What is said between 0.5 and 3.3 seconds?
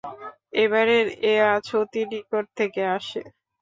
এবারের এ আওয়াজ অতি নিকট থেকে আসে।